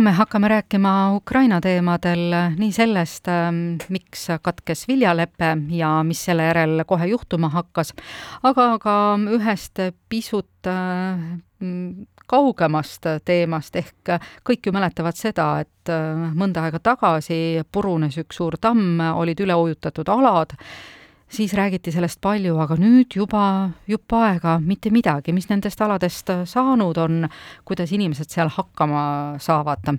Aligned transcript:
me 0.00 0.12
hakkame 0.12 0.48
rääkima 0.48 1.12
Ukraina 1.16 1.60
teemadel, 1.60 2.32
nii 2.56 2.72
sellest, 2.72 3.28
ähm, 3.28 3.76
miks 3.92 4.28
katkes 4.42 4.86
viljalepe 4.88 5.50
ja 5.76 5.90
mis 6.06 6.22
selle 6.24 6.46
järel 6.48 6.84
kohe 6.88 7.10
juhtuma 7.10 7.50
hakkas, 7.52 7.92
aga 8.42 8.78
ka 8.80 8.94
ühest 9.36 9.82
pisut 10.08 10.70
äh, 10.70 11.20
kaugemast 12.30 13.10
teemast, 13.24 13.76
ehk 13.76 14.14
kõik 14.46 14.70
ju 14.70 14.72
mäletavad 14.72 15.18
seda, 15.20 15.50
et 15.66 15.92
äh, 15.92 16.30
mõnda 16.32 16.64
aega 16.64 16.80
tagasi 16.80 17.60
purunes 17.72 18.16
üks 18.22 18.40
suur 18.40 18.56
tamm, 18.60 19.02
olid 19.20 19.44
üle 19.44 19.58
ujutatud 19.66 20.08
alad, 20.08 20.56
siis 21.30 21.54
räägiti 21.54 21.92
sellest 21.92 22.20
palju, 22.20 22.56
aga 22.58 22.76
nüüd 22.78 23.14
juba 23.16 23.42
jupp 23.88 24.12
aega 24.18 24.58
mitte 24.62 24.90
midagi, 24.90 25.32
mis 25.32 25.48
nendest 25.50 25.80
aladest 25.80 26.32
saanud 26.50 26.98
on, 26.98 27.28
kuidas 27.64 27.92
inimesed 27.94 28.30
seal 28.32 28.50
hakkama 28.50 29.04
saavad. 29.42 29.94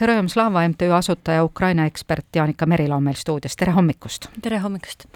Herojem 0.00 0.28
Slava 0.28 0.62
MTÜ 0.68 0.92
asutaja, 0.94 1.44
Ukraina 1.44 1.86
ekspert 1.86 2.26
Jaanika 2.36 2.66
Merilo 2.66 2.96
on 2.96 3.04
meil 3.10 3.18
stuudios, 3.18 3.56
tere 3.56 3.74
hommikust! 3.76 4.30
tere 4.42 4.62
hommikust! 4.62 5.08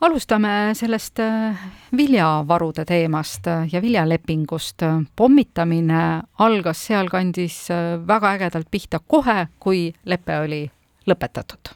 alustame 0.00 0.76
sellest 0.78 1.18
äh, 1.18 1.56
viljavarude 1.96 2.84
teemast 2.84 3.48
ja 3.72 3.82
viljalepingust. 3.82 4.84
pommitamine 5.16 6.22
algas 6.38 6.86
sealkandis 6.86 7.70
äh, 7.70 8.06
väga 8.06 8.36
ägedalt 8.36 8.70
pihta 8.70 9.00
kohe, 9.06 9.48
kui 9.58 9.92
lepe 10.04 10.38
oli 10.38 10.62
lõpetatud 11.06 11.74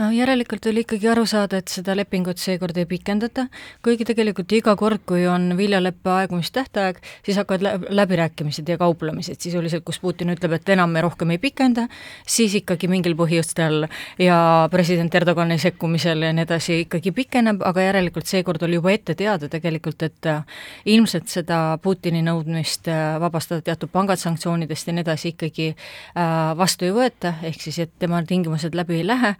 no 0.00 0.08
järelikult 0.14 0.64
oli 0.70 0.84
ikkagi 0.84 1.08
aru 1.12 1.26
saada, 1.28 1.60
et 1.60 1.68
seda 1.68 1.94
lepingut 1.98 2.40
seekord 2.40 2.76
ei 2.80 2.86
pikendata, 2.88 3.46
kuigi 3.84 4.06
tegelikult 4.08 4.52
iga 4.56 4.74
kord, 4.78 5.02
kui 5.08 5.26
on 5.28 5.52
viljaleppe 5.58 6.12
aegumistähtaeg, 6.14 7.00
siis 7.26 7.36
hakkavad 7.40 7.90
läbirääkimised 7.92 8.68
ja 8.68 8.78
kauplemised. 8.80 9.40
Sisuliselt, 9.40 9.84
kus 9.84 10.00
Putin 10.00 10.32
ütleb, 10.32 10.56
et 10.56 10.72
enam 10.72 10.92
me 10.94 11.02
rohkem 11.04 11.34
ei 11.34 11.40
pikenda, 11.42 11.86
siis 12.26 12.54
ikkagi 12.62 12.88
mingil 12.90 13.16
põhjustel 13.18 13.86
ja 14.20 14.38
president 14.72 15.14
Erdogani 15.20 15.58
sekkumisel 15.60 16.24
ja 16.24 16.32
nii 16.36 16.46
edasi 16.48 16.80
ikkagi 16.86 17.12
pikeneb, 17.16 17.64
aga 17.66 17.84
järelikult 17.90 18.30
seekord 18.30 18.64
oli 18.66 18.80
juba 18.80 18.94
ette 18.94 19.16
teada 19.18 19.50
tegelikult, 19.52 20.06
et 20.08 20.30
äh, 20.30 20.40
ilmselt 20.88 21.28
seda 21.28 21.60
Putini 21.82 22.22
nõudmist 22.24 22.88
äh, 22.88 23.18
vabastada 23.20 23.64
teatud 23.68 23.92
pangad 23.92 24.20
sanktsioonidest 24.22 24.88
ja 24.88 24.96
nii 24.96 25.04
edasi 25.04 25.34
ikkagi 25.34 25.70
äh, 25.74 26.32
vastu 26.56 26.88
ei 26.88 26.96
võeta, 26.96 27.36
ehk 27.44 27.60
siis 27.68 27.82
et 27.84 27.92
tema 28.00 28.22
tingimused 28.24 28.74
läbi 28.76 29.00
ei 29.00 29.06
lähe, 29.06 29.34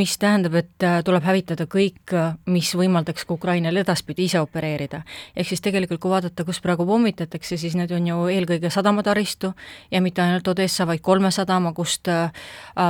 mis 0.00 0.16
tähendab, 0.18 0.54
et 0.56 0.84
äh, 0.86 1.00
tuleb 1.04 1.24
hävitada 1.26 1.66
kõik, 1.70 2.14
äh, 2.16 2.32
mis 2.48 2.70
võimaldaks 2.76 3.26
ka 3.28 3.34
Ukrainal 3.36 3.76
edaspidi 3.76 4.24
ise 4.28 4.40
opereerida. 4.40 5.02
ehk 5.36 5.48
siis 5.48 5.60
tegelikult, 5.60 6.00
kui 6.00 6.10
vaadata, 6.10 6.44
kus 6.44 6.60
praegu 6.64 6.86
pommitatakse, 6.88 7.58
siis 7.60 7.76
need 7.76 7.92
on 7.92 8.06
ju 8.06 8.16
eelkõige 8.32 8.70
sadamataristu 8.72 9.52
ja 9.90 10.00
mitte 10.00 10.22
ainult 10.22 10.48
Odessa, 10.48 10.86
vaid 10.86 11.02
kolme 11.04 11.30
sadama, 11.30 11.72
kust 11.76 12.08
äh, 12.08 12.30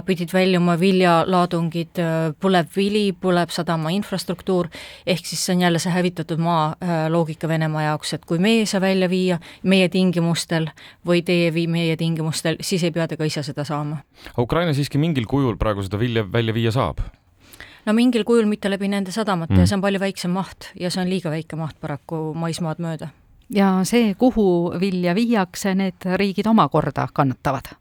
pidid 0.06 0.32
väljuma 0.32 0.76
viljalaadungid, 0.80 1.98
põleb 2.40 2.68
vili, 2.76 3.12
põleb 3.12 3.50
sadama 3.50 3.90
infrastruktuur, 3.94 4.68
ehk 5.06 5.26
siis 5.26 5.44
see 5.44 5.56
on 5.56 5.64
jälle 5.66 5.78
see 5.82 5.92
hävitatud 5.92 6.38
maa 6.40 6.74
loogika 7.10 7.48
Venemaa 7.48 7.82
jaoks, 7.88 8.14
et 8.14 8.24
kui 8.24 8.38
meie 8.38 8.62
ei 8.62 8.66
saa 8.70 8.80
välja 8.80 9.08
viia 9.10 9.38
meie 9.62 9.88
tingimustel 9.88 10.68
või 11.06 11.24
teie 11.26 11.48
ei 11.48 11.54
vii 11.54 11.66
meie 11.70 11.96
tingimustel, 12.00 12.58
siis 12.60 12.84
ei 12.86 12.94
pea 12.94 13.08
te 13.08 13.18
ka 13.20 13.28
ise 13.28 13.42
seda 13.46 13.64
saama. 13.64 14.02
Ukraina 14.38 14.74
siiski 14.76 14.98
mingil 14.98 15.26
kujul 15.30 15.58
praegu 15.60 15.84
seda 15.86 15.98
vilja 16.00 16.24
välja 16.32 16.54
viia 16.54 16.72
saab? 16.74 16.89
No 17.86 17.94
mingil 17.96 18.24
kujul 18.24 18.48
mitte 18.50 18.70
läbi 18.70 18.88
nende 18.88 19.12
sadamate 19.12 19.54
mm. 19.54 19.60
ja 19.60 19.66
see 19.66 19.78
on 19.78 19.84
palju 19.84 20.00
väiksem 20.00 20.34
maht 20.36 20.70
ja 20.78 20.90
see 20.90 21.02
on 21.02 21.10
liiga 21.10 21.32
väike 21.32 21.58
maht 21.60 21.78
paraku 21.80 22.30
maismaad 22.34 22.82
mööda. 22.82 23.10
ja 23.50 23.72
see, 23.84 24.14
kuhu 24.14 24.72
vilja 24.80 25.14
viiakse, 25.14 25.74
need 25.74 26.10
riigid 26.20 26.46
omakorda 26.50 27.08
kannatavad 27.12 27.74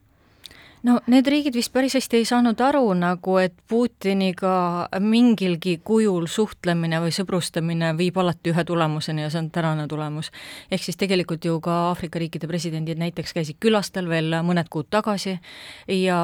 no 0.84 1.00
need 1.12 1.28
riigid 1.28 1.56
vist 1.56 1.74
päris 1.74 1.96
hästi 1.98 2.22
ei 2.22 2.28
saanud 2.28 2.62
aru 2.64 2.94
nagu, 2.98 3.36
et 3.42 3.56
Putiniga 3.68 4.88
mingilgi 5.04 5.80
kujul 5.84 6.28
suhtlemine 6.32 7.02
või 7.04 7.12
sõbrustamine 7.16 7.92
viib 7.98 8.18
alati 8.22 8.54
ühe 8.54 8.64
tulemuseni 8.66 9.26
ja 9.26 9.32
see 9.34 9.44
on 9.44 9.50
tänane 9.52 9.88
tulemus. 9.92 10.32
ehk 10.72 10.84
siis 10.84 10.98
tegelikult 10.98 11.46
ju 11.46 11.60
ka 11.60 11.90
Aafrika 11.90 12.20
riikide 12.20 12.48
presidendid 12.48 13.00
näiteks 13.00 13.34
käisid 13.34 13.60
külastel 13.60 14.10
veel 14.10 14.40
mõned 14.44 14.70
kuud 14.70 14.88
tagasi 14.90 15.40
ja 15.88 16.20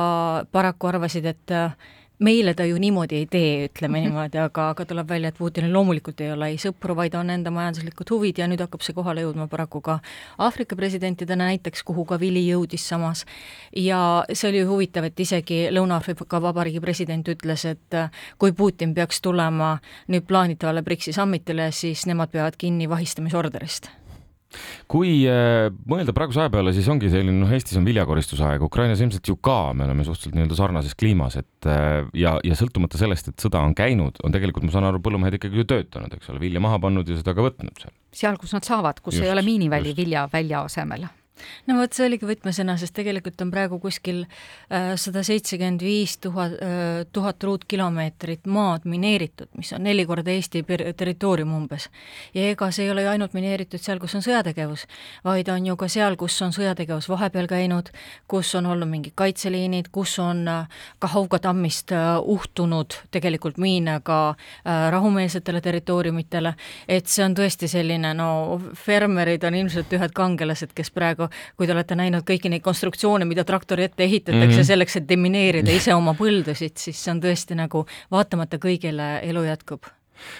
paraku 0.51 0.87
arvasid, 0.87 1.25
et 1.25 1.55
meile 2.19 2.53
ta 2.53 2.65
ju 2.65 2.77
niimoodi 2.79 3.15
ei 3.15 3.25
tee, 3.25 3.65
ütleme 3.67 3.99
mhm. 3.99 4.07
niimoodi, 4.07 4.39
aga, 4.39 4.69
aga 4.73 4.85
tuleb 4.85 5.09
välja, 5.09 5.31
et 5.31 5.37
Putinil 5.37 5.73
loomulikult 5.73 6.21
ei 6.23 6.31
ole 6.31 6.49
ei 6.53 6.59
sõpru, 6.61 6.95
vaid 6.95 7.15
on 7.19 7.29
enda 7.29 7.51
majanduslikud 7.51 8.11
huvid 8.13 8.39
ja 8.39 8.47
nüüd 8.47 8.63
hakkab 8.63 8.85
see 8.85 8.95
kohale 8.95 9.25
jõudma 9.25 9.47
paraku 9.51 9.81
ka 9.85 9.99
Aafrika 10.37 10.77
presidentidena 10.79 11.49
näiteks, 11.51 11.83
kuhu 11.83 12.05
ka 12.05 12.19
vili 12.19 12.45
jõudis 12.47 12.87
samas. 12.87 13.25
ja 13.75 14.23
see 14.31 14.49
oli 14.49 14.63
huvitav, 14.63 15.09
et 15.09 15.19
isegi 15.19 15.67
Lõuna-Aafrika 15.71 16.41
Vabariigi 16.41 16.79
president 16.79 17.27
ütles, 17.27 17.65
et 17.65 17.99
kui 18.37 18.53
Putin 18.53 18.93
peaks 18.93 19.21
tulema 19.21 19.77
nüüd 20.07 20.27
plaanitavale 20.27 20.83
BRICS-i 20.83 21.13
summitile, 21.13 21.71
siis 21.71 22.05
nemad 22.05 22.31
peavad 22.31 22.55
kinni 22.57 22.89
vahistamisorderist 22.89 23.91
kui 24.91 25.25
äh, 25.29 25.67
mõelda 25.89 26.13
praeguse 26.15 26.43
aja 26.43 26.51
peale, 26.53 26.73
siis 26.75 26.87
ongi 26.91 27.09
selline, 27.11 27.35
noh, 27.41 27.51
Eestis 27.55 27.79
on 27.79 27.87
viljakoristusaeg, 27.87 28.63
Ukrainas 28.65 29.01
ilmselt 29.03 29.27
ju 29.27 29.37
ka, 29.43 29.73
me 29.77 29.87
oleme 29.87 30.05
suhteliselt 30.07 30.37
nii-öelda 30.37 30.59
sarnases 30.59 30.95
kliimas, 30.99 31.37
et 31.41 31.69
äh, 31.69 32.05
ja, 32.17 32.37
ja 32.45 32.57
sõltumata 32.59 33.01
sellest, 33.01 33.33
et 33.33 33.45
sõda 33.47 33.63
on 33.65 33.75
käinud, 33.77 34.21
on 34.23 34.35
tegelikult, 34.35 34.67
ma 34.67 34.75
saan 34.75 34.89
aru, 34.91 35.01
põllumehed 35.05 35.39
ikkagi 35.39 35.61
ju 35.61 35.67
töötanud, 35.75 36.15
eks 36.15 36.31
ole, 36.33 36.41
vilja 36.43 36.63
maha 36.63 36.79
pannud 36.87 37.09
ja 37.09 37.19
seda 37.19 37.35
ka 37.35 37.45
võtnud 37.45 37.83
seal. 37.83 37.95
seal, 38.15 38.39
kus 38.41 38.55
nad 38.55 38.67
saavad, 38.67 39.03
kus 39.03 39.17
just, 39.17 39.27
ei 39.27 39.33
ole 39.33 39.45
miiniväli 39.45 39.95
vilja 39.97 40.29
välja 40.31 40.65
asemel 40.69 41.09
no 41.67 41.77
vot, 41.79 41.93
see 41.93 42.05
oligi 42.07 42.27
võtmesõna, 42.27 42.75
sest 42.79 42.95
tegelikult 42.95 43.41
on 43.43 43.51
praegu 43.53 43.79
kuskil 43.83 44.23
äh, 44.25 44.93
sada 44.99 45.23
seitsekümmend 45.25 45.83
viis 45.83 46.17
tuhat, 46.23 46.55
äh, 46.63 47.03
tuhat 47.13 47.43
ruutkilomeetrit 47.43 48.47
maad 48.51 48.85
mineeritud, 48.89 49.49
mis 49.59 49.73
on 49.75 49.85
neli 49.85 50.05
korda 50.07 50.31
Eesti 50.31 50.63
territoorium 50.97 51.53
umbes. 51.55 51.89
ja 52.33 52.49
ega 52.51 52.69
see 52.71 52.85
ei 52.85 52.91
ole 52.91 53.05
ju 53.05 53.11
ainult 53.11 53.35
mineeritud 53.37 53.81
seal, 53.81 53.99
kus 53.99 54.15
on 54.15 54.23
sõjategevus, 54.25 54.85
vaid 55.25 55.49
on 55.51 55.65
ju 55.65 55.75
ka 55.79 55.89
seal, 55.91 56.15
kus 56.19 56.39
on 56.41 56.53
sõjategevus 56.55 57.09
vahepeal 57.11 57.49
käinud, 57.51 57.91
kus 58.27 58.55
on 58.55 58.65
olnud 58.71 58.89
mingid 58.89 59.15
kaitseliinid, 59.15 59.91
kus 59.91 60.17
on 60.19 60.47
äh, 60.47 60.79
ka 60.99 61.11
Hauga 61.15 61.39
tammist 61.39 61.91
uhtunud 61.95 62.95
tegelikult 63.11 63.57
miine 63.61 63.99
ka 64.03 64.35
rahumeelsetele 64.65 65.61
territooriumitele, 65.61 66.53
et 66.87 67.07
see 67.07 67.23
on 67.25 67.35
tõesti 67.37 67.69
selline, 67.69 68.13
no 68.17 68.59
fermerid 68.75 69.43
on 69.47 69.55
ilmselt 69.55 69.93
ühed 69.95 70.13
kangelased, 70.15 70.73
kes 70.75 70.91
praegu 70.91 71.24
aga 71.25 71.57
kui 71.57 71.67
te 71.67 71.75
olete 71.75 71.97
näinud 71.99 72.25
kõiki 72.27 72.51
neid 72.51 72.63
konstruktsioone, 72.65 73.27
mida 73.27 73.45
traktori 73.47 73.89
ette 73.89 74.05
ehitatakse 74.05 74.45
mm 74.45 74.57
-hmm. 74.59 74.71
selleks, 74.71 74.95
et 75.01 75.09
demineerida 75.09 75.71
ise 75.71 75.93
oma 75.93 76.15
põldusid, 76.17 76.77
siis 76.77 77.03
see 77.03 77.11
on 77.11 77.21
tõesti 77.21 77.57
nagu 77.57 77.85
vaatamata 78.11 78.57
kõigile 78.61 79.19
elu 79.23 79.43
jätkub 79.49 79.85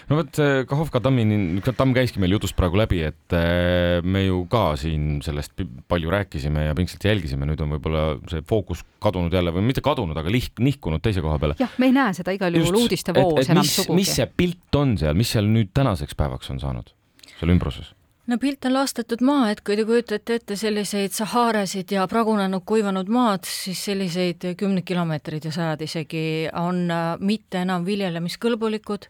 no 0.09 0.19
vot, 0.19 0.39
Kahovka 0.69 1.01
tammini, 1.03 1.61
tamm 1.65 1.93
käiski 1.95 2.21
meil 2.21 2.35
jutust 2.35 2.55
praegu 2.57 2.79
läbi, 2.79 3.01
et 3.09 3.35
äh, 3.35 3.99
me 4.03 4.25
ju 4.25 4.45
ka 4.51 4.63
siin 4.79 5.19
sellest 5.25 5.65
palju 5.91 6.13
rääkisime 6.13 6.67
ja 6.69 6.77
pingsalt 6.77 7.03
jälgisime, 7.03 7.47
nüüd 7.49 7.61
on 7.63 7.75
võib-olla 7.75 8.05
see 8.31 8.45
fookus 8.47 8.85
kadunud 9.03 9.33
jälle 9.33 9.53
või 9.55 9.67
mitte 9.67 9.83
kadunud, 9.85 10.17
aga 10.17 10.31
lih-, 10.31 10.51
nihkunud 10.59 11.03
teise 11.03 11.23
koha 11.25 11.39
peale. 11.41 11.59
jah, 11.59 11.75
me 11.81 11.91
ei 11.91 11.95
näe 11.95 12.15
seda 12.17 12.35
igal 12.35 12.55
juhul 12.55 12.81
uudistevoos 12.85 13.51
enam 13.51 13.65
mis, 13.65 13.75
sugugi. 13.81 13.99
mis 13.99 14.15
see 14.21 14.29
pilt 14.37 14.79
on 14.79 14.97
seal, 15.01 15.17
mis 15.17 15.35
seal 15.35 15.51
nüüd 15.51 15.73
tänaseks 15.75 16.17
päevaks 16.17 16.55
on 16.55 16.63
saanud, 16.63 16.95
seal 17.35 17.55
ümbruses? 17.55 17.91
No 18.27 18.37
pilt 18.41 18.65
on 18.65 18.73
laastatud 18.73 19.21
maa, 19.25 19.49
et 19.53 19.61
kui 19.65 19.77
te 19.77 19.85
kujutate 19.85 20.39
ette 20.39 20.57
selliseid 20.59 21.13
Saharasid 21.15 21.91
ja 21.95 22.05
pragunenud 22.09 22.65
kuivanud 22.65 23.09
maad, 23.11 23.45
siis 23.49 23.83
selliseid 23.89 24.47
kümneid 24.57 24.85
kilomeetreid 24.87 25.45
ja 25.45 25.53
sajad 25.55 25.85
isegi 25.85 26.25
on 26.59 26.85
äh, 26.91 27.05
mitte 27.19 27.61
enam 27.65 27.85
viljelemiskõlbulikud. 27.85 29.09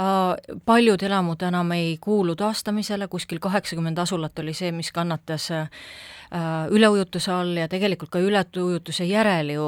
Äh, 0.00 0.58
paljud 0.64 1.02
elamud 1.02 1.42
enam 1.42 1.72
ei 1.76 1.98
kuulu 2.00 2.36
taastamisele, 2.36 3.08
kuskil 3.08 3.38
kaheksakümmend 3.42 3.98
asulat 3.98 4.38
oli 4.38 4.54
see, 4.56 4.72
mis 4.72 4.92
kannatas 4.96 5.50
äh, 5.52 5.68
üleujutuse 6.70 7.32
all 7.34 7.56
ja 7.58 7.66
tegelikult 7.68 8.10
ka 8.14 8.22
ületujutuse 8.22 9.04
järel 9.04 9.50
ju 9.50 9.66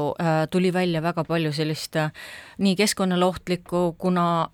tuli 0.50 0.72
välja 0.72 1.02
väga 1.02 1.24
palju 1.24 1.50
sellist 1.52 1.96
nii 2.62 2.76
keskkonnale 2.78 3.24
ohtlikku, 3.24 3.96
kuna 3.98 4.48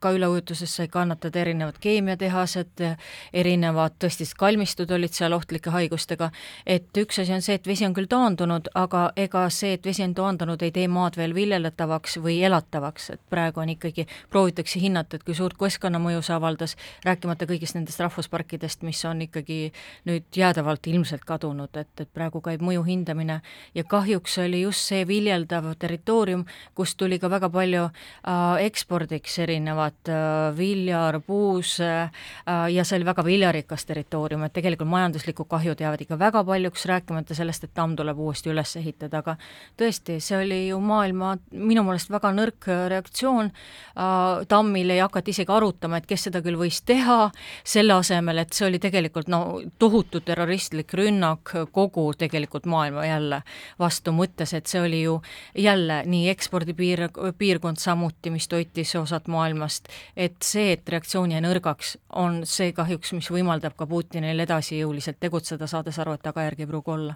ka 0.00 0.10
üleujutuses 0.14 0.76
sai 0.76 0.88
kannatada 0.88 1.40
erinevad 1.40 1.80
keemiatehased, 1.82 2.84
erinevad 3.32 3.96
tõesti 3.98 4.28
kalmistud 4.38 4.90
olid 4.94 5.12
seal 5.12 5.34
ohtlike 5.34 5.74
haigustega, 5.74 6.30
et 6.66 7.02
üks 7.02 7.18
asi 7.24 7.34
on 7.34 7.42
see, 7.42 7.58
et 7.58 7.66
vesi 7.66 7.86
on 7.86 7.96
küll 7.96 8.06
taandunud, 8.06 8.70
aga 8.78 9.08
ega 9.16 9.48
see, 9.50 9.74
et 9.74 9.86
vesi 9.86 10.06
on 10.06 10.14
taandunud, 10.14 10.62
ei 10.62 10.70
tee 10.70 10.86
maad 10.88 11.18
veel 11.18 11.34
viljeletavaks 11.34 12.20
või 12.22 12.38
elatavaks, 12.46 13.10
et 13.16 13.24
praegu 13.30 13.64
on 13.64 13.74
ikkagi, 13.74 14.06
proovitakse 14.30 14.78
hinnata, 14.80 15.17
et 15.18 15.26
kui 15.26 15.36
suurt 15.36 15.58
keskkonnamõju 15.58 16.22
see 16.24 16.36
avaldas, 16.36 16.76
rääkimata 17.06 17.48
kõigist 17.50 17.76
nendest 17.76 18.00
rahvusparkidest, 18.02 18.84
mis 18.86 19.00
on 19.08 19.22
ikkagi 19.26 19.72
nüüd 20.08 20.26
jäädavalt 20.36 20.86
ilmselt 20.90 21.24
kadunud, 21.28 21.74
et, 21.76 21.90
et 22.00 22.10
praegu 22.14 22.40
käib 22.44 22.62
mõju 22.64 22.84
hindamine. 22.86 23.40
Ja 23.74 23.84
kahjuks 23.88 24.38
oli 24.44 24.62
just 24.62 24.86
see 24.88 25.04
viljeldav 25.08 25.70
territoorium, 25.78 26.44
kust 26.78 26.98
tuli 27.00 27.18
ka 27.18 27.30
väga 27.30 27.50
palju 27.52 27.88
äh, 27.88 28.64
ekspordiks 28.68 29.38
erinevat 29.44 30.10
äh, 30.12 30.56
vilja, 30.56 31.04
arbuuse 31.08 31.88
äh, 31.88 32.68
ja 32.72 32.84
see 32.84 32.98
oli 32.98 33.08
väga 33.08 33.24
viljarikas 33.26 33.86
territoorium, 33.88 34.44
et 34.46 34.54
tegelikult 34.56 34.90
majanduslikud 34.90 35.48
kahjud 35.50 35.80
jäävad 35.82 36.04
ikka 36.04 36.18
väga 36.20 36.44
paljuks, 36.44 36.86
rääkimata 36.90 37.36
sellest, 37.38 37.66
et 37.66 37.74
tamm 37.74 37.96
tuleb 37.98 38.18
uuesti 38.18 38.52
üles 38.52 38.76
ehitada, 38.80 39.22
aga 39.22 39.36
tõesti, 39.80 40.18
see 40.22 40.38
oli 40.38 40.60
ju 40.68 40.80
maailma 40.82 41.34
minu 41.52 41.84
meelest 41.86 42.12
väga 42.12 42.32
nõrk 42.36 42.70
reaktsioon 42.94 43.50
äh,, 43.50 44.46
tammil 44.48 44.92
ei 44.98 45.04
hakata 45.04 45.30
isegi 45.30 45.52
arutama, 45.54 45.98
et 45.98 46.06
kes 46.08 46.26
seda 46.28 46.42
küll 46.44 46.58
võis 46.58 46.80
teha, 46.86 47.30
selle 47.66 47.94
asemel, 47.98 48.42
et 48.42 48.52
see 48.56 48.66
oli 48.68 48.80
tegelikult 48.82 49.30
no 49.32 49.60
tohutu 49.78 50.20
terroristlik 50.26 50.92
rünnak 50.98 51.54
kogu 51.72 52.08
tegelikult 52.18 52.66
maailma 52.70 53.06
jälle 53.06 53.42
vastu, 53.78 54.12
mõttes, 54.16 54.54
et 54.56 54.66
see 54.66 54.82
oli 54.82 55.02
ju 55.02 55.18
jälle 55.58 56.02
nii 56.06 56.28
ekspordipiir, 56.34 57.06
piirkond 57.38 57.80
samuti, 57.80 58.32
mis 58.34 58.48
toitis 58.48 58.94
osad 58.98 59.30
maailmast, 59.30 59.88
et 60.16 60.36
see, 60.42 60.72
et 60.74 60.88
reaktsioon 60.88 61.32
jäi 61.36 61.42
nõrgaks, 61.44 61.96
on 62.18 62.42
see 62.48 62.72
kahjuks, 62.76 63.14
mis 63.16 63.30
võimaldab 63.32 63.76
ka 63.78 63.86
Putinil 63.86 64.44
edasi 64.44 64.82
jõuliselt 64.82 65.20
tegutseda, 65.20 65.66
saades 65.70 65.98
aru, 65.98 66.18
et 66.18 66.26
tagajärgi 66.26 66.66
ei 66.66 66.70
pruugi 66.70 66.94
olla. 66.96 67.14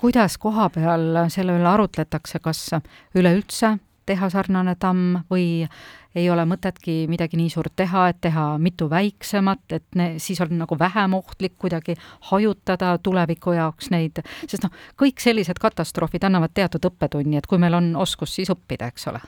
kuidas 0.00 0.38
koha 0.38 0.68
peal 0.70 1.26
selle 1.28 1.52
üle 1.58 1.68
arutletakse, 1.68 2.38
kas 2.38 2.70
üleüldse 3.14 3.76
teha 4.06 4.30
sarnane 4.32 4.74
tamm 4.80 5.22
või 5.30 5.66
ei 6.14 6.26
ole 6.30 6.44
mõtetki 6.48 7.04
midagi 7.10 7.38
nii 7.38 7.50
suurt 7.52 7.74
teha, 7.78 8.08
et 8.10 8.20
teha 8.20 8.46
mitu 8.58 8.88
väiksemat, 8.90 9.66
et 9.72 9.86
ne, 9.94 10.12
siis 10.18 10.40
on 10.42 10.56
nagu 10.58 10.78
vähem 10.78 11.14
ohtlik 11.14 11.54
kuidagi 11.58 11.94
hajutada 12.32 12.96
tuleviku 12.98 13.54
jaoks 13.58 13.90
neid, 13.94 14.22
sest 14.46 14.66
noh, 14.66 14.74
kõik 15.00 15.22
sellised 15.22 15.62
katastroofid 15.62 16.26
annavad 16.26 16.54
teatud 16.54 16.90
õppetunni, 16.90 17.38
et 17.38 17.46
kui 17.46 17.62
meil 17.62 17.78
on 17.78 17.94
oskus, 17.96 18.34
siis 18.34 18.50
õppida, 18.50 18.90
eks 18.90 19.06
ole 19.12 19.22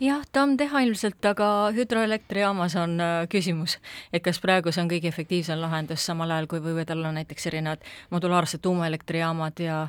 jah, 0.00 0.24
tamm 0.32 0.56
teha 0.60 0.82
ilmselt, 0.86 1.24
aga 1.24 1.48
hüdroelektrijaamas 1.76 2.76
on 2.80 2.98
äh, 3.00 3.14
küsimus, 3.32 3.78
et 4.12 4.24
kas 4.24 4.40
praegu 4.42 4.72
see 4.72 4.84
on 4.84 4.90
kõige 4.90 5.08
efektiivsem 5.08 5.60
lahendus, 5.62 6.04
samal 6.06 6.34
ajal 6.34 6.50
kui 6.50 6.60
võivad 6.64 6.92
olla 6.92 7.14
näiteks 7.16 7.48
erinevad 7.52 7.86
modulaarsed 8.12 8.62
tuumaelektrijaamad 8.66 9.64
ja 9.64 9.80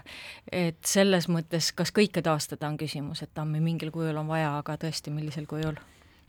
et 0.51 0.79
selles 0.85 1.27
mõttes, 1.31 1.73
kas 1.75 1.91
kõike 1.95 2.23
taastada, 2.23 2.69
on 2.69 2.79
küsimus, 2.79 3.23
et 3.23 3.33
tammi 3.33 3.61
mingil 3.63 3.91
kujul 3.91 4.17
on 4.17 4.31
vaja, 4.31 4.57
aga 4.61 4.79
tõesti, 4.87 5.13
millisel 5.13 5.49
kujul 5.49 5.77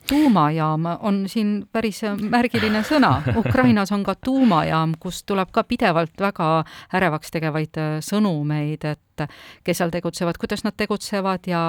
tuumajaam 0.09 0.87
on 1.00 1.25
siin 1.29 1.67
päris 1.73 2.00
märgiline 2.31 2.83
sõna. 2.87 3.19
Ukrainas 3.37 3.93
on 3.93 4.05
ka 4.06 4.15
tuumajaam, 4.25 4.95
kust 5.00 5.27
tuleb 5.27 5.53
ka 5.53 5.65
pidevalt 5.69 6.17
väga 6.21 6.49
ärevaks 6.95 7.35
tegevaid 7.35 7.81
äh, 7.81 7.99
sõnumeid, 8.05 8.85
et 8.85 9.27
kes 9.65 9.81
seal 9.81 9.91
tegutsevad, 9.91 10.39
kuidas 10.39 10.62
nad 10.65 10.77
tegutsevad 10.79 11.47
ja 11.50 11.62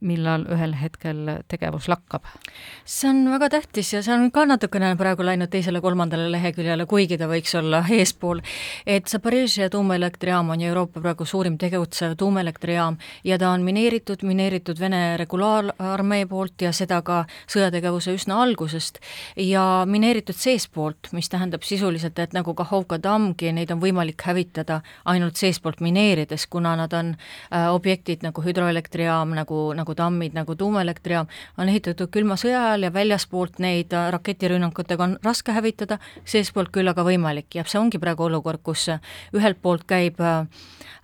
millal 0.00 0.46
ühel 0.52 0.74
hetkel 0.78 1.18
tegevus 1.48 1.88
lakkab? 1.88 2.24
see 2.84 3.10
on 3.10 3.26
väga 3.32 3.48
tähtis 3.52 3.92
ja 3.92 4.02
see 4.02 4.14
on 4.14 4.30
ka 4.32 4.44
natukene 4.48 4.94
praegu 4.96 5.26
läinud 5.26 5.50
teisele-kolmandale 5.52 6.30
leheküljele, 6.32 6.86
kuigi 6.88 7.18
ta 7.20 7.28
võiks 7.30 7.54
olla 7.58 7.82
eespool, 7.98 8.40
et 8.86 9.08
Zaporižžja 9.08 9.70
tuumaelektrijaam 9.74 10.50
on 10.54 10.64
ju 10.64 10.70
Euroopa 10.72 11.02
praegu 11.04 11.26
suurim 11.28 11.58
tegutsev 11.58 12.16
tuumaelektrijaam 12.20 12.98
ja 13.24 13.38
ta 13.38 13.50
on 13.52 13.66
mineeritud, 13.66 14.24
mineeritud 14.24 14.80
Vene 14.80 15.16
regulaararmee 15.20 16.26
poolt 16.26 16.62
ja 16.62 16.72
seda 16.72 17.02
ka 17.02 17.24
sõjategevuse 17.58 18.14
üsna 18.16 18.38
algusest 18.42 19.00
ja 19.36 19.84
mineeritud 19.88 20.36
seestpoolt, 20.38 21.10
mis 21.16 21.28
tähendab 21.28 21.66
sisuliselt, 21.66 22.18
et 22.18 22.34
nagu 22.36 22.54
Kahovka 22.58 22.98
tammgi, 23.02 23.52
neid 23.54 23.72
on 23.74 23.82
võimalik 23.82 24.22
hävitada 24.26 24.80
ainult 25.08 25.38
seestpoolt 25.40 25.82
mineerides, 25.84 26.46
kuna 26.50 26.74
nad 26.78 26.94
on 26.96 27.14
äh, 27.14 27.68
objektid 27.74 28.24
nagu 28.26 28.42
hüdroelektrijaam, 28.44 29.34
nagu, 29.38 29.60
nagu 29.76 29.94
tammid, 29.98 30.34
nagu 30.38 30.56
tuumaelektrijaam, 30.58 31.28
on 31.58 31.68
ehitatud 31.68 32.10
külma 32.14 32.38
sõja 32.40 32.68
ajal 32.68 32.88
ja 32.88 32.92
väljaspoolt 32.94 33.60
neid 33.62 33.94
äh, 33.96 34.10
raketirünnakutega 34.14 35.04
on 35.04 35.16
raske 35.24 35.54
hävitada, 35.56 35.98
seestpoolt 36.28 36.72
küll 36.74 36.88
aga 36.88 37.04
võimalik. 37.06 37.50
Ja 37.58 37.66
see 37.66 37.80
ongi 37.80 38.00
praegu 38.02 38.28
olukord, 38.28 38.62
kus 38.64 38.88
äh, 38.92 39.02
ühelt 39.36 39.60
poolt 39.62 39.86
käib 39.88 40.20
äh, 40.20 40.46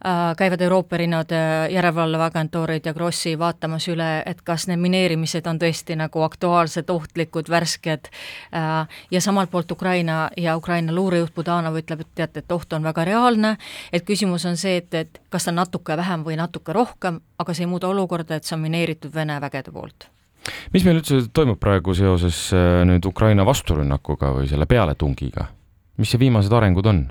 äh, 0.04 0.36
käivad 0.36 0.60
Euroopa 0.60 0.96
erinevad 0.96 1.32
äh, 1.32 1.70
järelevalveagentuurid 1.72 2.86
ja 2.86 2.94
Grossi 2.94 3.38
vaatamas 3.38 3.88
üle, 3.88 4.22
et 4.26 4.42
kas 4.42 4.68
need 4.68 4.80
mineerimised 4.82 5.46
on 5.50 5.58
tõesti 5.60 5.96
nagu 5.98 6.22
aktuaalsed, 6.44 6.90
ohtlikud, 6.90 7.48
värsked 7.48 8.08
äh, 8.54 8.88
ja 9.10 9.20
samalt 9.20 9.50
poolt 9.50 9.70
Ukraina 9.70 10.30
ja 10.36 10.56
Ukraina 10.56 10.92
luurejuht 10.92 11.34
Budanov 11.34 11.76
ütleb, 11.80 12.00
et 12.00 12.14
teate, 12.14 12.42
et 12.44 12.52
oht 12.52 12.72
on 12.72 12.84
väga 12.84 13.04
reaalne, 13.04 13.56
et 13.92 14.04
küsimus 14.04 14.44
on 14.46 14.56
see, 14.56 14.76
et, 14.82 14.94
et 14.94 15.20
kas 15.30 15.44
ta 15.44 15.52
on 15.54 15.62
natuke 15.62 15.96
vähem 15.96 16.24
või 16.24 16.36
natuke 16.36 16.72
rohkem, 16.72 17.20
aga 17.38 17.54
see 17.54 17.64
ei 17.64 17.70
muuda 17.70 17.88
olukorda, 17.88 18.36
et 18.36 18.44
see 18.44 18.56
on 18.58 18.64
mineeritud 18.66 19.14
Vene 19.14 19.40
vägede 19.40 19.72
poolt 19.72 20.10
mis 20.74 20.84
meil 20.84 20.98
üldse 20.98 21.22
toimub 21.32 21.56
praegu 21.56 21.94
seoses 21.96 22.50
äh, 22.52 22.82
nüüd 22.84 23.06
Ukraina 23.08 23.46
vasturünnakuga 23.48 24.34
või 24.36 24.48
selle 24.50 24.66
pealetungiga? 24.68 25.48
mis 25.96 26.10
see 26.10 26.20
viimased 26.20 26.52
arengud 26.52 26.86
on? 26.90 27.06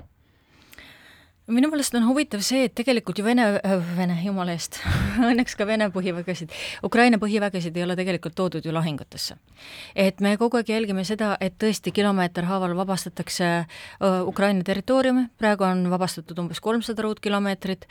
Minu 1.46 1.68
meelest 1.68 1.92
on 1.98 2.06
huvitav 2.08 2.40
see, 2.44 2.64
et 2.64 2.72
tegelikult 2.76 3.18
ju 3.20 3.24
Vene 3.24 3.44
äh,, 3.58 3.72
Vene, 3.98 4.16
jumala 4.24 4.54
eest 4.56 4.78
õnneks 5.30 5.56
ka 5.58 5.66
Vene 5.68 5.90
põhivägesid, 5.92 6.52
Ukraina 6.86 7.18
põhivägesid 7.20 7.76
ei 7.76 7.84
ole 7.84 7.96
tegelikult 7.98 8.34
toodud 8.38 8.64
ju 8.64 8.72
lahingutesse. 8.72 9.36
et 9.94 10.20
me 10.24 10.36
kogu 10.40 10.56
aeg 10.56 10.72
jälgime 10.72 11.04
seda, 11.04 11.36
et 11.40 11.58
tõesti 11.60 11.92
kilomeeter 11.92 12.48
haaval 12.48 12.72
vabastatakse 12.76 13.44
äh, 13.44 13.66
Ukraina 14.24 14.64
territooriumi, 14.64 15.26
praegu 15.38 15.66
on 15.68 15.90
vabastatud 15.90 16.38
umbes 16.40 16.60
kolmsada 16.64 17.04
ruutkilomeetrit, 17.04 17.84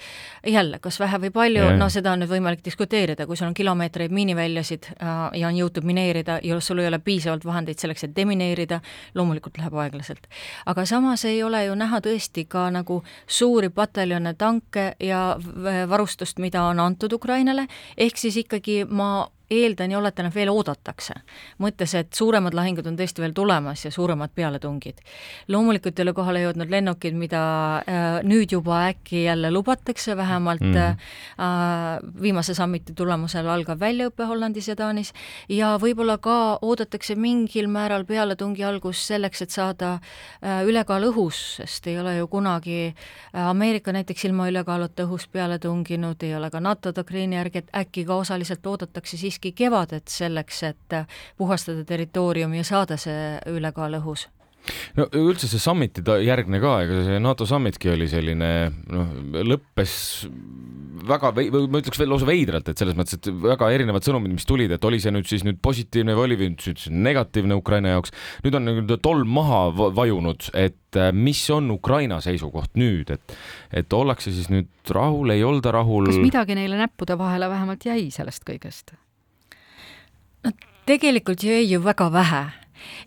jälle, 0.47 0.79
kas 0.79 0.97
vähe 1.00 1.21
või 1.27 1.31
palju, 1.31 1.69
no 1.77 1.89
seda 1.94 2.15
on 2.15 2.23
nüüd 2.23 2.33
võimalik 2.33 2.65
diskuteerida, 2.65 3.27
kui 3.29 3.38
sul 3.38 3.51
on 3.51 3.53
kilomeetreid 3.53 4.11
miiniväljasid 4.11 4.89
äh, 4.95 5.21
ja 5.44 5.51
on 5.51 5.61
jõutud 5.61 5.85
mineerida 5.85 6.39
ja 6.44 6.59
sul 6.59 6.81
ei 6.81 6.89
ole 6.89 7.00
piisavalt 7.00 7.45
vahendeid 7.45 7.77
selleks, 7.77 8.07
et 8.09 8.17
demineerida, 8.17 8.81
loomulikult 9.13 9.61
läheb 9.61 9.77
aeglaselt. 9.77 10.25
aga 10.65 10.89
samas 10.89 11.25
ei 11.29 11.44
ole 11.44 11.65
ju 11.67 11.77
näha 11.77 12.01
tõesti 12.01 12.47
ka 12.50 12.65
nagu 12.73 13.03
suuri 13.44 13.69
pataljone 13.69 14.34
tanke 14.40 14.94
ja 15.04 15.24
varustust, 15.90 16.40
mida 16.40 16.63
on 16.69 16.80
antud 16.80 17.13
Ukrainale, 17.13 17.68
ehk 17.98 18.19
siis 18.19 18.38
ikkagi 18.45 18.84
ma 18.88 19.28
eeldan 19.53 19.91
ja 19.91 20.00
oletan, 20.00 20.29
et 20.29 20.35
veel 20.35 20.50
oodatakse. 20.50 21.13
mõttes, 21.59 21.94
et 21.95 22.13
suuremad 22.13 22.53
lahingud 22.53 22.88
on 22.88 22.97
tõesti 22.97 23.21
veel 23.21 23.33
tulemas 23.33 23.85
ja 23.85 23.91
suuremad 23.91 24.31
pealetungid. 24.35 25.01
loomulikult 25.47 26.00
ei 26.00 26.03
ole 26.03 26.13
kohale 26.13 26.41
jõudnud 26.44 26.69
lennukid, 26.69 27.13
mida 27.13 27.44
äh, 27.77 28.19
nüüd 28.23 28.51
juba 28.51 28.88
äkki 28.89 29.23
jälle 29.23 29.51
lubatakse, 29.51 30.17
vähemalt 30.17 30.61
mm. 30.61 30.77
äh, 30.77 32.00
viimase 32.21 32.53
sammiti 32.53 32.94
tulemusel 32.94 33.47
algab 33.47 33.79
väljaõpe 33.79 34.25
Hollandis 34.27 34.67
ja 34.67 34.75
Taanis, 34.75 35.13
ja 35.50 35.75
võib-olla 35.81 36.17
ka 36.17 36.57
oodatakse 36.61 37.15
mingil 37.15 37.67
määral 37.67 38.05
pealetungi 38.05 38.63
algus 38.63 39.01
selleks, 39.07 39.41
et 39.45 39.53
saada 39.53 39.94
äh, 39.97 40.63
ülekaal 40.67 41.09
õhus, 41.09 41.41
sest 41.59 41.88
ei 41.88 42.00
ole 42.00 42.17
ju 42.17 42.27
kunagi 42.31 42.79
äh, 42.89 43.47
Ameerika 43.47 43.94
näiteks 43.94 44.25
ilma 44.29 44.47
ülekaaluta 44.51 45.05
õhus 45.07 45.27
peale 45.31 45.59
tunginud, 45.59 46.23
ei 46.23 46.35
ole 46.35 46.50
ka 46.53 46.61
NATO 46.63 46.94
doktriini 46.95 47.35
järgi, 47.35 47.63
et 47.63 47.73
äkki 47.83 48.05
ka 48.07 48.15
osaliselt 48.23 48.65
oodatakse 48.65 49.17
siiski 49.17 49.42
siiski 49.43 49.53
kevadet 49.65 50.07
selleks, 50.07 50.63
et 50.63 50.95
puhastada 51.38 51.83
territooriumi 51.83 52.62
ja 52.62 52.63
saada 52.63 52.97
see 52.97 53.39
ülekaal 53.51 54.00
õhus? 54.00 54.29
no 54.95 55.09
üldse 55.12 55.50
see 55.51 55.59
summit'i 55.59 56.03
järgne 56.23 56.62
ka, 56.63 56.77
ega 56.85 57.01
see 57.03 57.19
NATO 57.19 57.43
summitki 57.43 57.89
oli 57.91 58.07
selline 58.07 58.71
noh, 58.71 59.09
lõppes 59.43 59.95
väga 61.03 61.33
vei-, 61.35 61.50
või 61.51 61.67
ma 61.67 61.81
ütleks 61.81 62.00
veel 62.00 62.13
lausa 62.13 62.29
veidralt, 62.29 62.71
et 62.71 62.79
selles 62.79 62.95
mõttes, 62.95 63.17
et 63.17 63.27
väga 63.27 63.67
erinevad 63.75 64.07
sõnumid, 64.07 64.31
mis 64.38 64.47
tulid, 64.47 64.71
et 64.71 64.88
oli 64.88 65.01
see 65.03 65.12
nüüd 65.12 65.27
siis 65.27 65.43
nüüd 65.43 65.59
positiivne 65.59 66.15
või 66.15 66.29
oli 66.29 66.39
nüüd 66.45 66.88
negatiivne 66.95 67.59
Ukraina 67.59 67.97
jaoks. 67.97 68.15
nüüd 68.45 68.55
on 68.55 68.67
nii-öelda 68.69 69.01
tolm 69.03 69.35
maha 69.35 69.65
vajunud, 70.00 70.47
et 70.55 70.95
äh, 70.95 71.12
mis 71.12 71.43
on 71.51 71.67
Ukraina 71.75 72.21
seisukoht 72.23 72.79
nüüd, 72.79 73.12
et, 73.17 73.39
et 73.75 74.00
ollakse 74.00 74.31
siis 74.31 74.47
nüüd 74.53 74.71
rahul, 74.95 75.35
ei 75.35 75.43
olda 75.43 75.75
rahul? 75.75 76.07
kas 76.07 76.23
midagi 76.23 76.55
neile 76.55 76.79
näppude 76.79 77.19
vahele 77.19 77.51
vähemalt 77.51 77.83
jäi 77.91 78.07
sellest 78.15 78.47
kõigest? 78.47 78.95
Tegelikult 80.85 81.43
jäi 81.43 81.63
ju 81.63 81.77
väga 81.79 82.09
vähe 82.09 82.43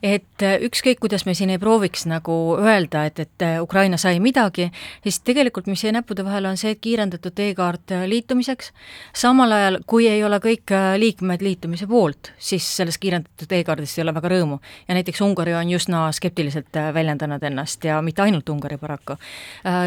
et 0.02 0.42
äh, 0.42 0.56
ükskõik, 0.66 1.00
kuidas 1.00 1.26
me 1.26 1.34
siin 1.34 1.50
ei 1.52 1.60
prooviks 1.60 2.06
nagu 2.08 2.56
öelda, 2.60 3.06
et, 3.08 3.20
et 3.22 3.44
äh, 3.44 3.56
Ukraina 3.62 3.98
sai 4.00 4.18
midagi, 4.22 4.68
siis 5.04 5.20
tegelikult, 5.26 5.68
mis 5.70 5.84
jäi 5.84 5.92
näppude 5.96 6.24
vahele, 6.26 6.50
on 6.50 6.60
see, 6.60 6.74
et 6.74 6.82
kiirendatud 6.84 7.34
teekaart 7.36 7.94
äh, 7.96 8.06
liitumiseks, 8.10 8.72
samal 9.16 9.52
ajal, 9.52 9.80
kui 9.86 10.08
ei 10.10 10.24
ole 10.24 10.40
kõik 10.42 10.74
liikmed 11.00 11.44
liitumise 11.44 11.86
poolt, 11.90 12.32
siis 12.38 12.66
sellest 12.78 13.00
kiirendatud 13.02 13.48
teekaardist 13.50 13.98
ei 13.98 14.06
ole 14.06 14.14
väga 14.16 14.32
rõõmu. 14.34 14.60
ja 14.88 14.96
näiteks 14.98 15.20
Ungari 15.24 15.54
on 15.54 15.70
üsna 15.76 16.06
skeptiliselt 16.12 16.76
väljendanud 16.94 17.42
ennast 17.42 17.84
ja 17.84 18.00
mitte 18.02 18.22
ainult 18.22 18.48
Ungari 18.48 18.78
paraku. 18.78 19.16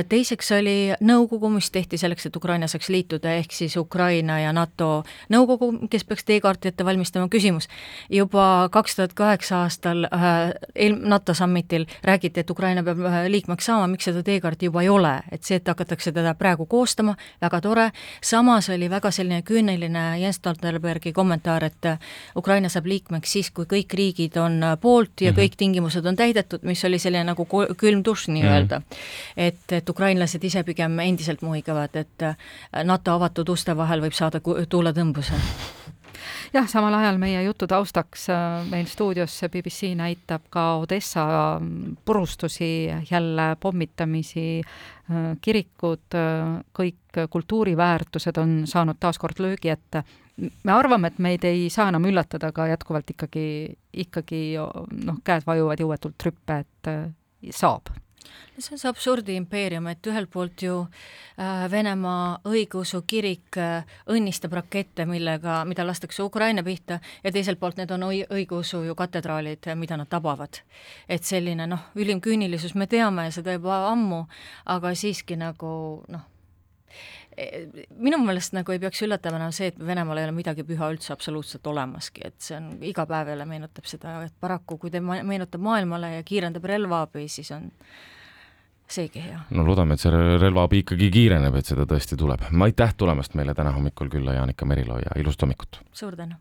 Teiseks 0.10 0.52
oli 0.58 0.94
nõukogu, 1.02 1.50
mis 1.50 1.72
tehti 1.72 1.98
selleks, 1.98 2.26
et 2.26 2.36
Ukraina 2.36 2.68
saaks 2.68 2.90
liituda, 2.90 3.34
ehk 3.42 3.54
siis 3.56 3.78
Ukraina 3.78 4.40
ja 4.40 4.54
NATO 4.54 5.04
nõukogu, 5.34 5.72
kes 5.90 6.06
peaks 6.06 6.28
teekaarti 6.28 6.72
ette 6.72 6.86
valmistama, 6.86 7.30
küsimus 7.32 7.70
juba 8.10 8.70
kaks 8.72 8.96
tuhat 8.96 9.14
kaheksa 9.14 9.64
aastal 9.64 9.79
aastal 9.80 10.04
äh, 10.04 10.54
eel-, 10.76 11.00
NATO 11.08 11.34
summitil 11.34 11.86
räägiti, 12.04 12.40
et 12.40 12.50
Ukraina 12.50 12.84
peab 12.84 13.00
äh, 13.00 13.28
liikmeks 13.28 13.66
saama, 13.66 13.88
miks 13.88 14.06
seda 14.06 14.24
teekaarti 14.24 14.66
juba 14.66 14.82
ei 14.82 14.90
ole, 14.90 15.14
et 15.32 15.44
see, 15.44 15.56
et 15.56 15.68
hakatakse 15.68 16.12
teda 16.12 16.34
praegu 16.36 16.66
koostama, 16.66 17.16
väga 17.42 17.62
tore, 17.62 17.90
samas 18.22 18.70
oli 18.70 18.90
väga 18.90 19.12
selline 19.12 19.42
küüniline 19.42 20.20
Jens 20.20 20.40
Stoltenbergi 20.40 21.14
kommentaar, 21.14 21.64
et 21.64 21.86
äh, 21.86 22.00
Ukraina 22.36 22.70
saab 22.70 22.86
liikmeks 22.86 23.32
siis, 23.32 23.52
kui 23.52 23.66
kõik 23.66 23.94
riigid 23.96 24.38
on 24.38 24.62
poolt 24.82 25.22
ja 25.22 25.32
mm 25.32 25.36
-hmm. 25.36 25.42
kõik 25.42 25.58
tingimused 25.58 26.06
on 26.06 26.16
täidetud, 26.16 26.64
mis 26.64 26.86
oli 26.86 27.00
selline 27.00 27.24
nagu 27.24 27.48
külm 27.78 28.04
dušš 28.06 28.28
nii-öelda 28.28 28.80
mm. 28.80 28.86
-hmm. 28.86 29.34
et, 29.38 29.72
et 29.72 29.90
ukrainlased 29.90 30.44
ise 30.44 30.64
pigem 30.64 31.00
endiselt 31.00 31.42
muhigavad, 31.42 31.96
et 31.96 32.36
NATO 32.84 33.12
avatud 33.12 33.50
uste 33.50 33.78
vahel 33.78 34.02
võib 34.02 34.14
saada 34.14 34.40
tuuletõmbuse 34.70 35.34
jah, 36.54 36.68
samal 36.70 36.94
ajal 37.00 37.20
meie 37.22 37.42
jutu 37.44 37.68
taustaks 37.70 38.28
äh, 38.34 38.64
meil 38.70 38.88
stuudios 38.90 39.36
BBC 39.52 39.94
näitab 39.98 40.48
ka 40.50 40.66
Odessa 40.84 41.26
mm, 41.60 41.98
purustusi, 42.06 42.90
jälle 43.12 43.56
pommitamisi, 43.60 44.62
äh, 44.62 45.30
kirikud, 45.42 46.08
äh, 46.16 46.58
kõik 46.74 47.22
kultuuriväärtused 47.30 48.38
on 48.42 48.64
saanud 48.70 49.00
taas 49.00 49.20
kord 49.20 49.40
löögi 49.40 49.70
ette. 49.70 50.04
me 50.64 50.72
arvame, 50.72 51.08
et 51.08 51.18
meid 51.20 51.44
ei 51.44 51.70
saa 51.70 51.90
enam 51.92 52.06
üllatada, 52.08 52.54
aga 52.54 52.70
jätkuvalt 52.70 53.10
ikkagi, 53.12 53.76
ikkagi 54.06 54.44
noh, 55.04 55.18
käed 55.24 55.44
vajuvad 55.46 55.82
jõuetult 55.84 56.24
rüppe, 56.24 56.62
et 56.64 56.92
saab 57.52 57.92
see 58.60 58.74
on 58.76 58.80
see 58.80 58.90
absurdi 58.90 59.36
impeerium, 59.40 59.88
et 59.88 60.08
ühelt 60.08 60.30
poolt 60.32 60.64
ju 60.64 60.76
äh, 60.84 61.66
Venemaa 61.72 62.40
õigeusu 62.50 63.04
kirik 63.08 63.58
äh, 63.58 63.88
õnnistab 64.12 64.54
rakette, 64.60 65.06
millega, 65.10 65.62
mida 65.66 65.86
lastakse 65.88 66.24
Ukraina 66.24 66.64
pihta, 66.64 67.00
ja 67.24 67.32
teiselt 67.32 67.60
poolt 67.60 67.80
need 67.80 67.92
on 67.96 68.10
õi-, 68.10 68.26
õigeusu 68.28 68.84
ju 68.88 68.96
katedraalid, 69.00 69.72
mida 69.80 69.98
nad 69.98 70.10
tabavad. 70.10 70.62
et 71.10 71.24
selline 71.24 71.68
noh, 71.68 71.90
ülim 71.96 72.22
küünilisus, 72.22 72.76
me 72.76 72.88
teame 72.88 73.30
seda 73.32 73.54
juba 73.56 73.86
ammu, 73.92 74.26
aga 74.66 74.94
siiski 74.96 75.38
nagu 75.40 76.04
noh, 76.08 76.28
minu 78.00 78.20
meelest 78.24 78.56
nagu 78.58 78.74
ei 78.74 78.82
peaks 78.82 79.02
üllatama 79.06 79.40
enam 79.40 79.54
see, 79.56 79.72
et 79.72 79.80
Venemaal 79.80 80.22
ei 80.22 80.28
ole 80.28 80.36
midagi 80.36 80.66
püha 80.68 80.90
üldse 80.92 81.14
absoluutselt 81.16 81.68
olemaski, 81.72 82.26
et 82.28 82.38
see 82.44 82.58
on, 82.58 82.72
iga 82.86 83.06
päev 83.10 83.34
jälle 83.34 83.48
meenutab 83.50 83.88
seda, 83.90 84.20
et 84.26 84.36
paraku 84.40 84.78
kui 84.82 84.92
ta 84.94 85.02
meenutab 85.02 85.64
maailmale 85.64 86.16
ja 86.18 86.26
kiirendab 86.28 86.66
relvaabi, 86.70 87.28
siis 87.32 87.52
on 87.56 87.70
seegi 88.90 89.24
hea. 89.24 89.40
no 89.56 89.66
loodame, 89.66 89.96
et 89.96 90.04
see 90.04 90.12
relvaabi 90.42 90.84
ikkagi 90.84 91.10
kiireneb, 91.14 91.56
et 91.62 91.72
seda 91.72 91.88
tõesti 91.90 92.18
tuleb. 92.20 92.48
aitäh 92.68 92.96
tulemast 92.98 93.38
meile 93.40 93.56
täna 93.56 93.74
hommikul 93.76 94.12
külla, 94.12 94.36
Jaanika 94.42 94.66
Merilo 94.66 95.00
ja 95.00 95.18
ilusat 95.22 95.48
hommikut! 95.48 95.82
suur 95.94 96.18
tänu! 96.20 96.38